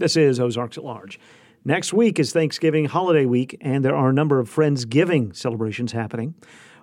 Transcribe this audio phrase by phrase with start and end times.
[0.00, 1.20] This is Ozarks at Large.
[1.62, 6.34] Next week is Thanksgiving holiday week, and there are a number of Friendsgiving celebrations happening.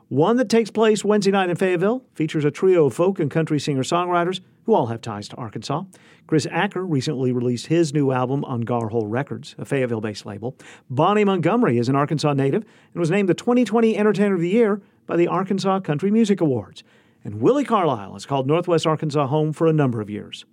[0.08, 3.60] One that takes place Wednesday night in Fayetteville features a trio of folk and country
[3.60, 5.86] singer songwriters who all have ties to Arkansas.
[6.28, 10.56] Chris Acker recently released his new album on Garhole Records, a Fayetteville based label.
[10.88, 14.80] Bonnie Montgomery is an Arkansas native and was named the 2020 Entertainer of the Year
[15.08, 16.84] by the Arkansas Country Music Awards.
[17.24, 20.46] And Willi Carlisle has called Northwest Arkansas home for a number of years.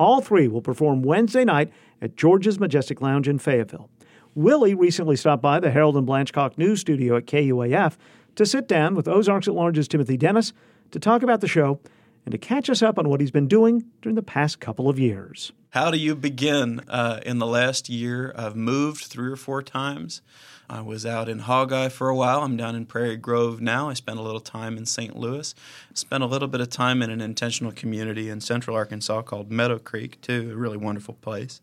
[0.00, 3.90] All three will perform Wednesday night at George's Majestic Lounge in Fayetteville.
[4.34, 7.98] Willi recently stopped by the Harold and Blanchcock News Studio at KUAF
[8.36, 10.54] to sit down with Ozarks at Large's Timothy Dennis
[10.92, 11.80] to talk about the show
[12.24, 14.98] and to catch us up on what he's been doing during the past couple of
[14.98, 15.52] years.
[15.68, 16.80] How do you begin?
[16.88, 20.22] Uh, in the last year, I've moved three or four times.
[20.70, 22.42] I was out in Hogeye for a while.
[22.42, 23.90] I'm down in Prairie Grove now.
[23.90, 25.16] I spent a little time in St.
[25.16, 25.52] Louis.
[25.94, 29.80] Spent a little bit of time in an intentional community in central Arkansas called Meadow
[29.80, 31.60] Creek, too, a really wonderful place.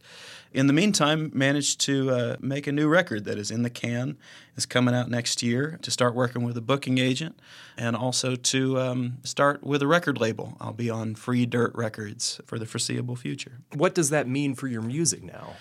[0.51, 4.17] In the meantime, managed to uh, make a new record that is in the can.
[4.57, 7.39] Is coming out next year to start working with a booking agent
[7.77, 10.57] and also to um, start with a record label.
[10.59, 13.59] I'll be on Free Dirt Records for the foreseeable future.
[13.73, 15.53] What does that mean for your music now?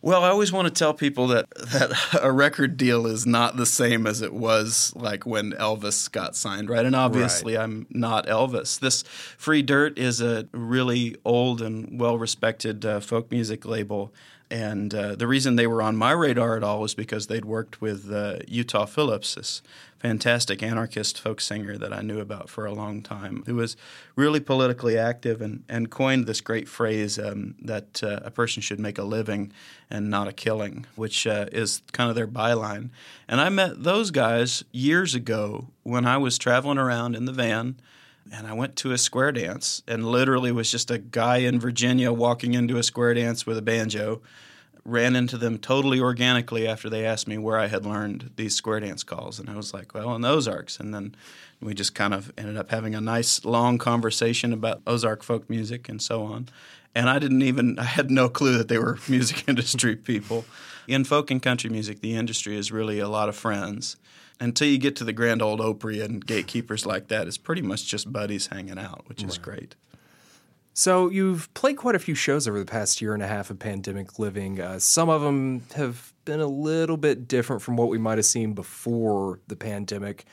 [0.00, 3.66] Well, I always want to tell people that that a record deal is not the
[3.66, 6.86] same as it was like when Elvis got signed, right?
[6.86, 7.64] And obviously, right.
[7.64, 8.78] I'm not Elvis.
[8.78, 14.12] This Free Dirt is a really old and well respected uh, folk music label
[14.50, 17.80] and uh, the reason they were on my radar at all was because they'd worked
[17.80, 19.62] with uh, Utah Phillips, this
[19.98, 23.76] fantastic anarchist folk singer that I knew about for a long time, who was
[24.16, 28.80] really politically active and, and coined this great phrase um, that uh, a person should
[28.80, 29.52] make a living
[29.90, 32.90] and not a killing, which uh, is kind of their byline.
[33.26, 37.76] And I met those guys years ago when I was traveling around in the van
[38.32, 42.12] and I went to a square dance and literally was just a guy in Virginia
[42.12, 44.20] walking into a square dance with a banjo.
[44.84, 48.80] Ran into them totally organically after they asked me where I had learned these square
[48.80, 49.38] dance calls.
[49.38, 50.80] And I was like, well, in the Ozarks.
[50.80, 51.14] And then
[51.60, 55.88] we just kind of ended up having a nice long conversation about Ozark folk music
[55.88, 56.48] and so on.
[56.94, 60.44] And I didn't even, I had no clue that they were music industry people.
[60.86, 63.96] In folk and country music, the industry is really a lot of friends
[64.40, 67.86] until you get to the Grand old Opry and gatekeepers like that, it's pretty much
[67.86, 69.42] just buddies hanging out, which is right.
[69.42, 69.76] great.
[70.74, 73.58] So you've played quite a few shows over the past year and a half of
[73.58, 74.60] pandemic living.
[74.60, 78.26] Uh, some of them have been a little bit different from what we might have
[78.26, 80.24] seen before the pandemic.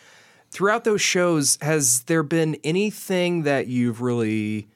[0.51, 4.67] Throughout those shows, has there been anything that you've really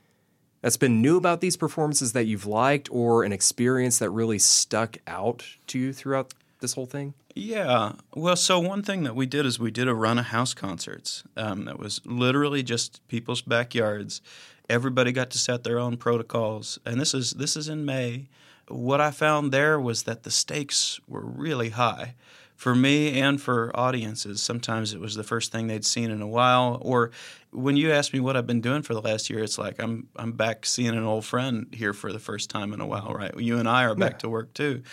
[0.61, 4.97] that's been new about these performances that you've liked, or an experience that really stuck
[5.07, 7.13] out to you throughout this whole thing?
[7.40, 7.94] Yeah.
[8.14, 11.24] Well, so one thing that we did is we did a run of house concerts
[11.38, 14.22] um, that was literally just people's backyards.
[14.70, 18.28] Everybody got to set their own protocols, and this is this is in May.
[18.68, 22.16] What I found there was that the stakes were really high
[22.59, 26.28] for me and for audiences, sometimes it was the first thing they'd seen in a
[26.28, 26.78] while.
[26.81, 27.12] Or
[27.52, 30.09] when you ask me what I've been doing for the last year, it's like I'm
[30.18, 33.31] I'm back seeing an old friend here for the first time in a while, right?
[33.40, 34.18] You and I are back yeah.
[34.18, 34.84] to work too.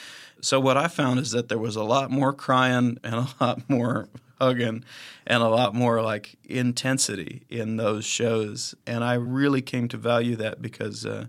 [0.41, 3.69] So what I found is that there was a lot more crying and a lot
[3.69, 4.11] more
[4.41, 4.85] hugging
[5.27, 10.37] and a lot more like intensity in those shows, and I really came to value
[10.37, 11.05] that because.
[11.05, 11.27] Uh,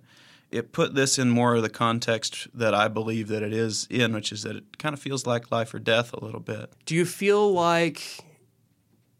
[0.51, 4.13] it put this in more of the context that I believe that it is in,
[4.13, 6.71] which is that it kind of feels like life or death a little bit.
[6.85, 8.19] Do you feel like,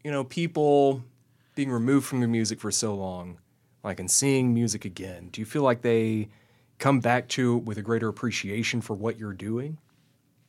[0.02, 1.04] you know, people
[1.54, 3.38] being removed from the music for so long,
[3.84, 6.28] like and seeing music again, do you feel like they
[6.78, 9.78] come back to it with a greater appreciation for what you're doing?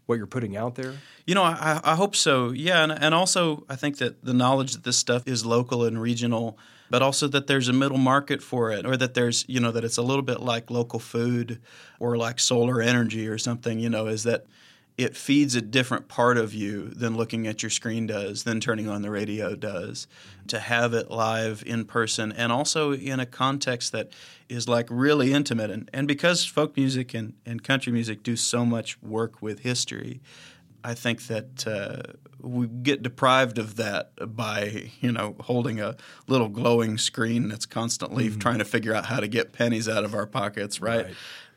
[0.06, 0.96] What you're putting out there?
[1.28, 2.50] You know, I, I hope so.
[2.52, 6.02] Yeah, and, and also I think that the knowledge that this stuff is local and
[6.02, 6.58] regional
[6.90, 9.84] but also that there's a middle market for it or that there's you know that
[9.84, 11.62] it's a little bit like local food
[12.00, 14.46] or like solar energy or something you know is that
[15.00, 18.90] it feeds a different part of you than looking at your screen does than turning
[18.90, 20.08] on the radio does.
[20.48, 24.12] To have it live in person and also in a context that
[24.50, 25.72] is like really intimate.
[25.72, 30.20] And, and because folk music and, and country music do so much work with history
[30.84, 35.96] I think that uh, we get deprived of that by you know holding a
[36.28, 38.40] little glowing screen that's constantly mm-hmm.
[38.40, 41.06] trying to figure out how to get pennies out of our pockets, right?
[41.06, 41.16] right?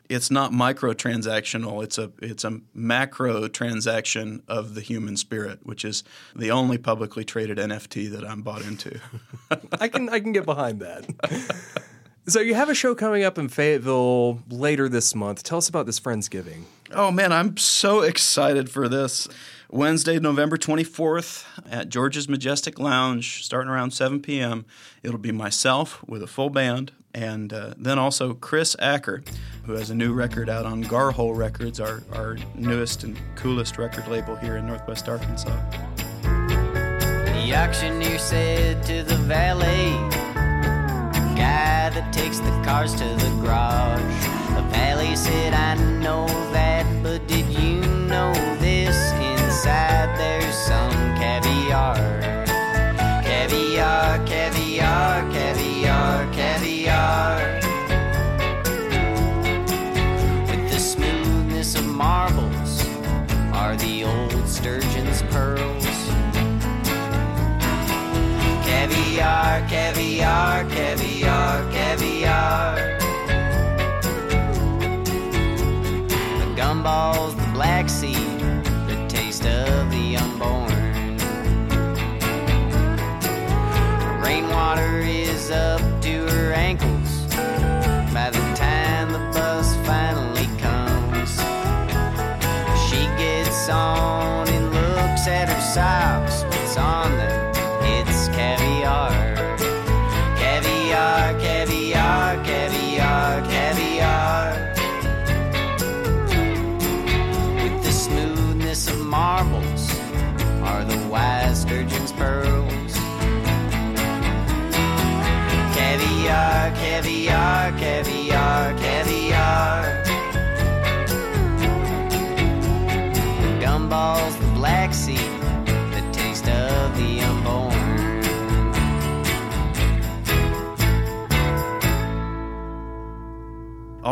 [0.09, 1.83] It's not micro transactional.
[1.83, 6.03] It's a it's a macro transaction of the human spirit, which is
[6.35, 8.99] the only publicly traded NFT that I'm bought into.
[9.79, 11.83] I can I can get behind that.
[12.25, 15.43] So you have a show coming up in Fayetteville later this month.
[15.43, 16.63] Tell us about this Friendsgiving.
[16.93, 19.27] Oh man, I'm so excited for this.
[19.69, 24.65] Wednesday, November 24th at George's Majestic Lounge, starting around 7 p.m.
[25.01, 29.21] It'll be myself with a full band, and uh, then also Chris Acker,
[29.65, 34.07] who has a new record out on Garhole Records, our, our newest and coolest record
[34.07, 35.59] label here in Northwest Arkansas.
[36.21, 40.12] The auctioneer said to the valet, guy
[41.93, 44.01] that takes the cars to the garage.
[44.55, 48.97] The valet said, I know that, but did you know this?
[49.13, 50.91] Inside there's some
[51.21, 51.95] caviar.
[53.23, 57.37] Caviar, caviar, caviar, caviar.
[60.47, 62.83] With the smoothness of marbles
[63.53, 65.72] are the old sturgeon's pearls.
[72.53, 72.82] Caviar.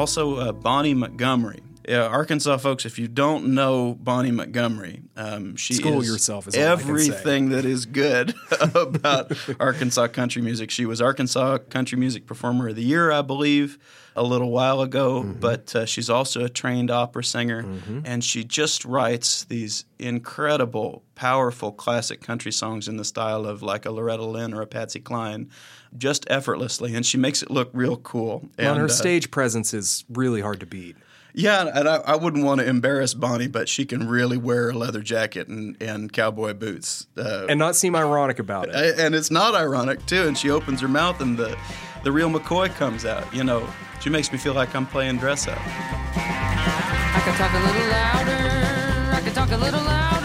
[0.02, 1.62] Also, uh, Bonnie Montgomery.
[1.92, 6.56] Yeah, Arkansas folks, if you don't know Bonnie Montgomery, um, she School is yourself is
[6.56, 6.90] all I can say.
[6.90, 8.34] everything that is good
[8.74, 10.72] about Arkansas country music.
[10.72, 13.78] She was Arkansas Country Music Performer of the Year, I believe,
[14.16, 15.24] a little while ago.
[15.24, 15.42] Mm-hmm.
[15.42, 17.66] But uh, she's also a trained opera singer,
[18.06, 23.86] and she just writes these incredible, powerful classic country songs in the style of like
[23.86, 25.50] a Loretta Lynn or a Patsy Cline,
[25.98, 28.50] just effortlessly, and she makes it look real cool.
[28.58, 30.96] And And, her uh, stage presence is really hard to beat.
[31.34, 34.74] Yeah, and I, I wouldn't want to embarrass Bonnie, but she can really wear a
[34.74, 37.08] leather jacket and, and cowboy boots.
[37.18, 39.00] Uh, And not seem ironic about it.
[39.00, 40.28] And it's not ironic too.
[40.28, 41.58] And she opens her mouth, and the
[42.04, 43.32] the real McCoy comes out.
[43.34, 43.68] You know,
[44.02, 45.60] she makes me feel like I'm playing dress up.
[45.64, 50.21] I could talk a little louder, I could talk a little louder,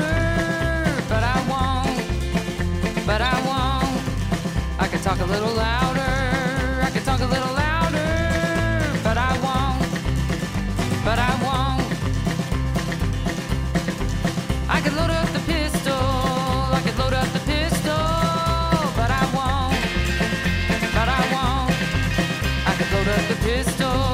[23.46, 24.05] pistol,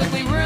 [0.00, 0.39] publicly ruin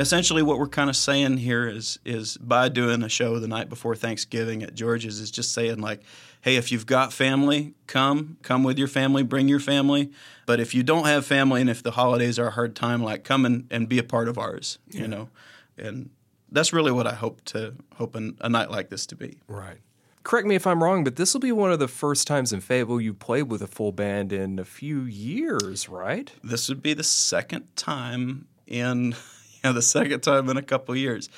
[0.00, 3.68] essentially what we're kind of saying here is is by doing a show the night
[3.68, 6.02] before Thanksgiving at George's is just saying like
[6.42, 10.10] hey, if you've got family, come, come with your family, bring your family.
[10.46, 13.24] But if you don't have family and if the holidays are a hard time, like
[13.24, 15.28] come and, and be a part of ours, you know.
[15.76, 16.10] And
[16.50, 19.38] that's really what I hope to hope an, a night like this to be.
[19.46, 19.78] Right.
[20.22, 22.60] Correct me if I'm wrong, but this will be one of the first times in
[22.60, 26.30] Fable you played with a full band in a few years, right?
[26.44, 29.14] This would be the second time in,
[29.68, 31.28] know, the second time in a couple years.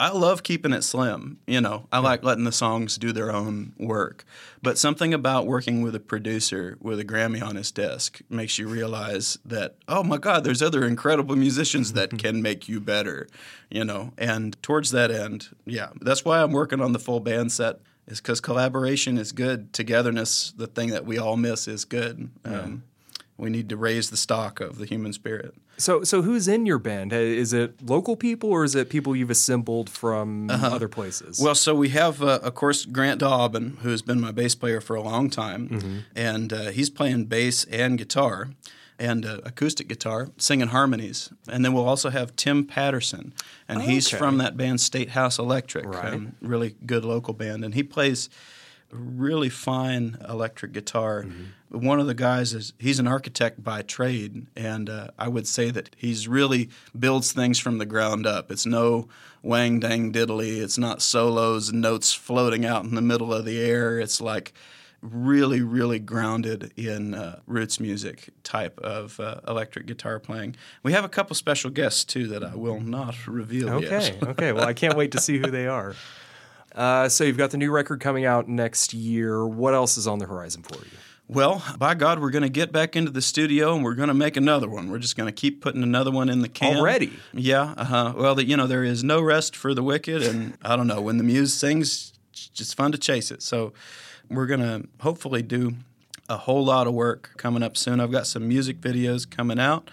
[0.00, 1.38] I love keeping it slim.
[1.46, 4.24] You know, I like letting the songs do their own work.
[4.62, 8.68] But something about working with a producer with a Grammy on his desk makes you
[8.68, 13.26] realize that, oh my God, there's other incredible musicians that can make you better,
[13.70, 14.12] you know.
[14.16, 18.20] And towards that end, yeah, that's why I'm working on the full band set, is
[18.20, 19.72] because collaboration is good.
[19.72, 22.30] Togetherness, the thing that we all miss, is good.
[22.44, 22.84] Um,
[23.38, 25.54] we need to raise the stock of the human spirit.
[25.76, 27.12] So, so who's in your band?
[27.12, 31.40] Is it local people or is it people you've assembled from other places?
[31.40, 34.80] Well, so we have, uh, of course, Grant Dobbin, who has been my bass player
[34.80, 38.50] for a long time, and uh, he's playing bass and guitar
[39.00, 41.30] and uh, acoustic guitar, singing harmonies.
[41.48, 43.32] And then we'll also have Tim Patterson,
[43.68, 44.18] and he's Okay.
[44.18, 46.14] from that band State House Electric, Right.
[46.14, 48.28] um, really good local band, and he plays
[48.90, 51.26] really fine electric guitar.
[51.68, 55.70] One of the guys is he's an architect by trade, and uh, I would say
[55.70, 58.50] that he's really builds things from the ground up.
[58.50, 59.08] It's no
[59.42, 60.60] wang dang diddly.
[60.62, 64.00] It's not solos and notes floating out in the middle of the air.
[64.00, 64.52] It's like
[65.02, 70.56] really, really grounded in uh, roots music type of uh, electric guitar playing.
[70.82, 73.92] We have a couple special guests too that I will not reveal yet.
[73.92, 74.52] Okay, okay.
[74.52, 75.94] Well, I can't wait to see who they are.
[76.74, 79.46] Uh, so you've got the new record coming out next year.
[79.46, 80.90] What else is on the horizon for you?
[81.26, 84.14] Well, by God, we're going to get back into the studio and we're going to
[84.14, 84.90] make another one.
[84.90, 86.78] We're just going to keep putting another one in the can.
[86.78, 87.12] Already?
[87.34, 87.74] Yeah.
[87.76, 88.14] Uh-huh.
[88.16, 91.02] Well, the, you know, there is no rest for the wicked, and I don't know
[91.02, 93.42] when the muse sings, it's just fun to chase it.
[93.42, 93.74] So,
[94.30, 95.74] we're going to hopefully do
[96.28, 98.00] a whole lot of work coming up soon.
[98.00, 99.90] I've got some music videos coming out.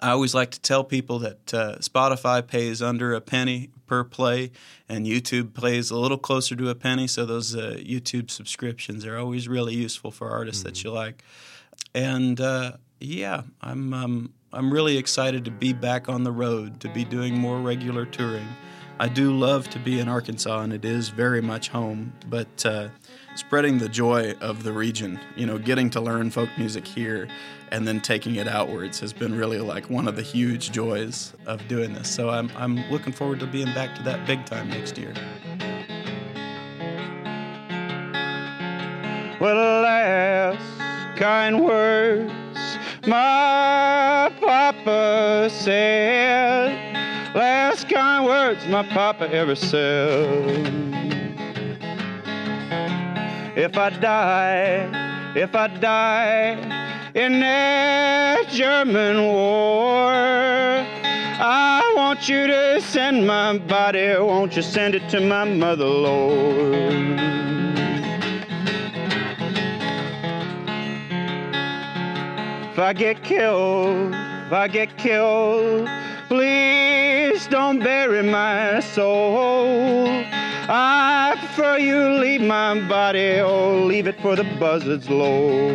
[0.00, 4.50] I always like to tell people that uh, Spotify pays under a penny per play,
[4.88, 7.06] and YouTube plays a little closer to a penny.
[7.06, 11.22] So those uh, YouTube subscriptions are always really useful for artists that you like.
[11.94, 16.88] And uh, yeah, I'm um, I'm really excited to be back on the road, to
[16.88, 18.48] be doing more regular touring.
[18.98, 22.14] I do love to be in Arkansas, and it is very much home.
[22.30, 22.88] But uh,
[23.34, 27.28] spreading the joy of the region, you know, getting to learn folk music here,
[27.70, 31.66] and then taking it outwards has been really like one of the huge joys of
[31.68, 32.08] doing this.
[32.08, 35.12] So I'm I'm looking forward to being back to that big time next year.
[39.38, 42.32] Well, last kind words
[43.06, 46.85] my papa said.
[48.24, 50.66] Words my papa ever said.
[53.56, 56.52] If I die, if I die
[57.14, 60.10] in that German war,
[61.38, 66.74] I want you to send my body, won't you send it to my mother, Lord?
[72.72, 75.88] If I get killed, if I get killed,
[77.46, 80.08] please don't bury my soul.
[80.68, 85.68] I prefer you leave my body, oh, leave it for the buzzards low.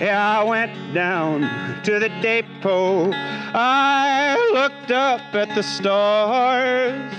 [0.00, 1.42] Yeah, I went down
[1.84, 3.10] to the depot.
[3.12, 7.12] I looked up at the stars.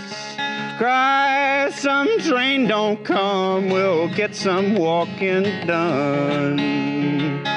[0.78, 3.70] Cry, some train don't come.
[3.70, 7.55] We'll get some walking done.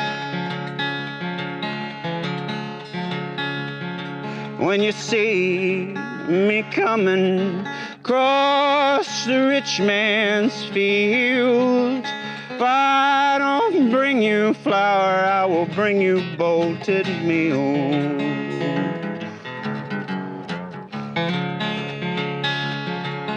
[4.58, 5.94] When you see
[6.26, 7.64] me coming
[8.00, 16.20] across the rich man's field, if I don't bring you flour, I will bring you
[16.36, 17.76] bolted meal.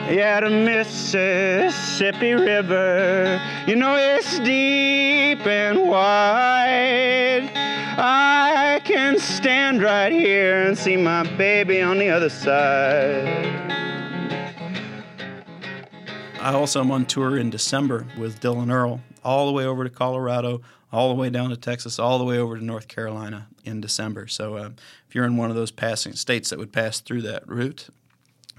[0.09, 7.51] Yeah, the Mississippi River, you know it's deep and wide.
[7.53, 8.30] I
[9.71, 13.71] stand right here and see my baby on the other side.
[16.41, 19.89] I also am on tour in December with Dylan Earl, all the way over to
[19.89, 20.61] Colorado,
[20.91, 24.27] all the way down to Texas, all the way over to North Carolina in December.
[24.27, 24.69] So uh,
[25.07, 27.87] if you're in one of those passing states that would pass through that route,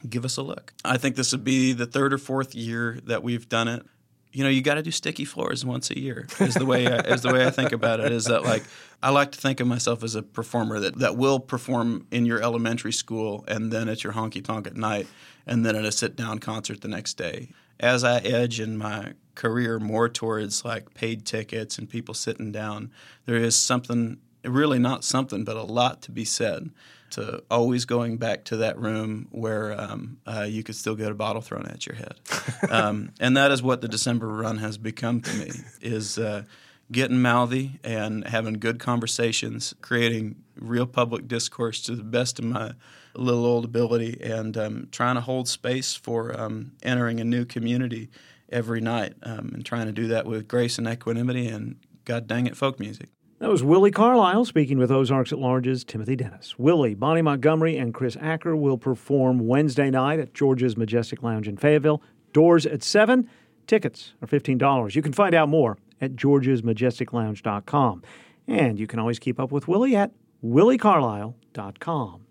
[0.08, 0.72] give us a look.
[0.82, 3.84] I think this would be the third or fourth year that we've done it.
[4.32, 6.26] You know, you got to do sticky floors once a year.
[6.40, 8.10] Is the way I, is the way I think about it.
[8.12, 8.64] Is that like
[9.02, 12.42] I like to think of myself as a performer that that will perform in your
[12.42, 15.06] elementary school and then at your honky tonk at night
[15.46, 17.48] and then at a sit down concert the next day.
[17.82, 22.90] as I edge in my career more towards like paid tickets and people sitting down,
[23.26, 26.70] there is something, really not something, but a lot to be said
[27.12, 31.14] to always going back to that room where um, uh, you could still get a
[31.14, 32.14] bottle thrown at your head.
[32.70, 35.50] um, and that is what the December run has become to me
[35.80, 36.42] is uh,
[36.90, 42.72] getting mouthy and having good conversations, creating real public discourse to the best of my
[43.14, 48.08] little old ability, and um, trying to hold space for um, entering a new community
[48.50, 52.46] every night um, and trying to do that with grace and equanimity and, God dang
[52.46, 53.08] it, folk music.
[53.42, 56.60] That was Willi Carlisle speaking with Ozarks at Large's Timothy Dennis.
[56.60, 61.56] Willi, Bonnie Montgomery, and Chris Acker will perform Wednesday night at George's Majestic Lounge in
[61.56, 62.00] Fayetteville.
[62.32, 63.28] Doors at 7.
[63.66, 64.94] Tickets are $15.
[64.94, 68.04] You can find out more at georgesmajesticlounge.com.
[68.46, 70.12] And you can always keep up with Willi at
[70.44, 72.26] willicarlisle.com.